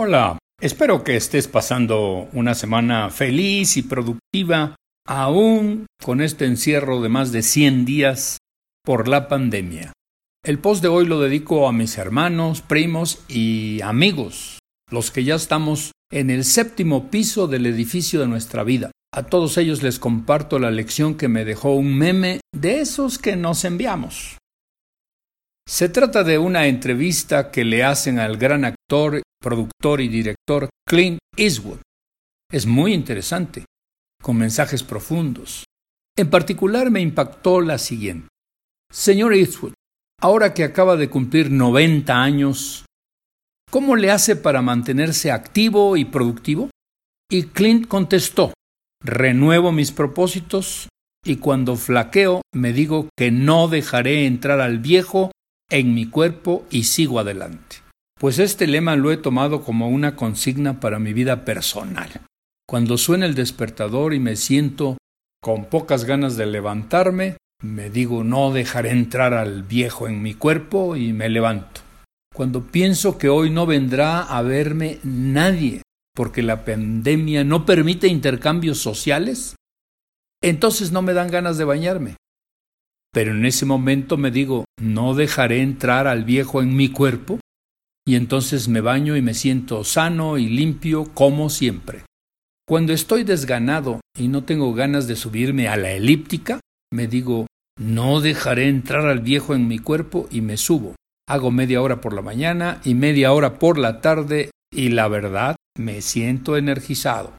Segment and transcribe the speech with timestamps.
[0.00, 7.08] Hola, espero que estés pasando una semana feliz y productiva, aún con este encierro de
[7.08, 8.38] más de 100 días
[8.84, 9.92] por la pandemia.
[10.44, 15.34] El post de hoy lo dedico a mis hermanos, primos y amigos, los que ya
[15.34, 18.92] estamos en el séptimo piso del edificio de nuestra vida.
[19.12, 23.34] A todos ellos les comparto la lección que me dejó un meme de esos que
[23.34, 24.38] nos enviamos.
[25.68, 31.18] Se trata de una entrevista que le hacen al gran actor, productor y director Clint
[31.36, 31.78] Eastwood.
[32.50, 33.64] Es muy interesante,
[34.22, 35.64] con mensajes profundos.
[36.16, 38.28] En particular me impactó la siguiente.
[38.90, 39.74] Señor Eastwood,
[40.20, 42.86] ahora que acaba de cumplir 90 años,
[43.70, 46.70] ¿cómo le hace para mantenerse activo y productivo?
[47.30, 48.54] Y Clint contestó,
[49.04, 50.88] renuevo mis propósitos
[51.24, 55.30] y cuando flaqueo me digo que no dejaré entrar al viejo
[55.70, 57.87] en mi cuerpo y sigo adelante.
[58.18, 62.08] Pues este lema lo he tomado como una consigna para mi vida personal.
[62.68, 64.98] Cuando suena el despertador y me siento
[65.40, 70.96] con pocas ganas de levantarme, me digo no dejaré entrar al viejo en mi cuerpo
[70.96, 71.80] y me levanto.
[72.34, 75.82] Cuando pienso que hoy no vendrá a verme nadie
[76.14, 79.54] porque la pandemia no permite intercambios sociales,
[80.42, 82.16] entonces no me dan ganas de bañarme.
[83.12, 87.38] Pero en ese momento me digo, no dejaré entrar al viejo en mi cuerpo,
[88.08, 92.04] y entonces me baño y me siento sano y limpio como siempre.
[92.66, 96.58] Cuando estoy desganado y no tengo ganas de subirme a la elíptica,
[96.90, 97.46] me digo,
[97.78, 100.94] no dejaré entrar al viejo en mi cuerpo y me subo.
[101.28, 105.56] Hago media hora por la mañana y media hora por la tarde y la verdad
[105.76, 107.36] me siento energizado.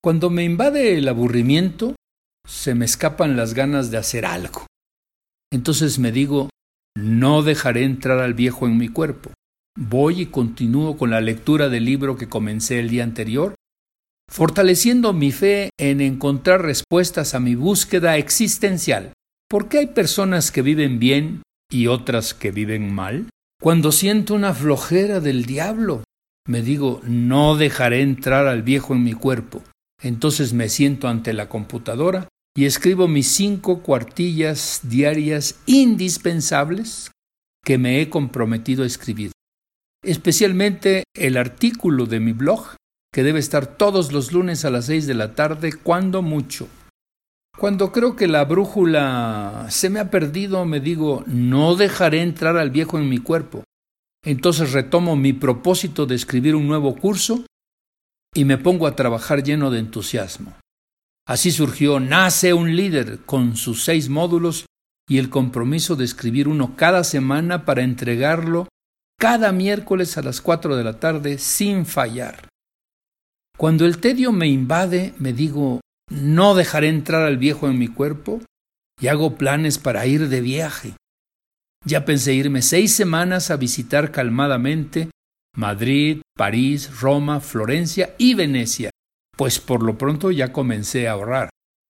[0.00, 1.96] Cuando me invade el aburrimiento,
[2.46, 4.64] se me escapan las ganas de hacer algo.
[5.52, 6.50] Entonces me digo,
[6.96, 9.32] no dejaré entrar al viejo en mi cuerpo.
[9.76, 13.54] Voy y continúo con la lectura del libro que comencé el día anterior,
[14.26, 19.12] fortaleciendo mi fe en encontrar respuestas a mi búsqueda existencial.
[19.50, 23.28] ¿Por qué hay personas que viven bien y otras que viven mal?
[23.60, 26.04] Cuando siento una flojera del diablo,
[26.48, 29.62] me digo, no dejaré entrar al viejo en mi cuerpo.
[30.02, 37.10] Entonces me siento ante la computadora y escribo mis cinco cuartillas diarias indispensables
[37.62, 39.32] que me he comprometido a escribir,
[40.06, 42.76] especialmente el artículo de mi blog,
[43.12, 46.68] que debe estar todos los lunes a las seis de la tarde, cuando mucho.
[47.58, 52.70] Cuando creo que la brújula se me ha perdido, me digo, no dejaré entrar al
[52.70, 53.64] viejo en mi cuerpo.
[54.22, 57.46] Entonces retomo mi propósito de escribir un nuevo curso
[58.34, 60.54] y me pongo a trabajar lleno de entusiasmo.
[61.26, 64.66] Así surgió Nace un líder con sus seis módulos
[65.08, 68.68] y el compromiso de escribir uno cada semana para entregarlo
[69.18, 72.48] cada miércoles a las cuatro de la tarde sin fallar.
[73.56, 78.42] Cuando el tedio me invade, me digo, no dejaré entrar al viejo en mi cuerpo
[79.00, 80.94] y hago planes para ir de viaje.
[81.84, 85.10] Ya pensé irme seis semanas a visitar calmadamente
[85.56, 88.90] Madrid, París, Roma, Florencia y Venecia,
[89.36, 91.48] pues por lo pronto ya comencé a ahorrar.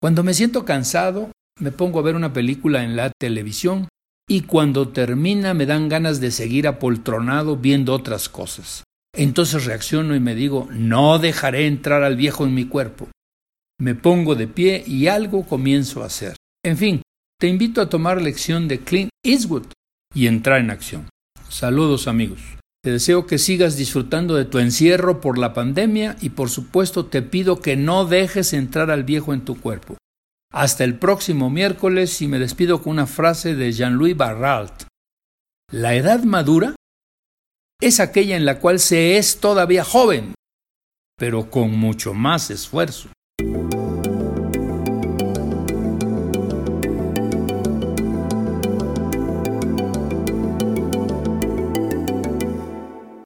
[0.00, 3.88] Cuando me siento cansado, me pongo a ver una película en la televisión
[4.28, 8.84] y cuando termina me dan ganas de seguir apoltronado viendo otras cosas.
[9.16, 13.08] Entonces reacciono y me digo, no dejaré entrar al viejo en mi cuerpo.
[13.80, 16.36] Me pongo de pie y algo comienzo a hacer.
[16.64, 17.02] En fin,
[17.40, 19.66] te invito a tomar lección de Clint Eastwood
[20.14, 21.08] y entrar en acción.
[21.48, 22.40] Saludos amigos.
[22.82, 27.22] Te deseo que sigas disfrutando de tu encierro por la pandemia y por supuesto te
[27.22, 29.97] pido que no dejes entrar al viejo en tu cuerpo.
[30.50, 34.84] Hasta el próximo miércoles y me despido con una frase de Jean-Louis Barrault.
[35.70, 36.74] La edad madura
[37.80, 40.34] es aquella en la cual se es todavía joven,
[41.16, 43.10] pero con mucho más esfuerzo.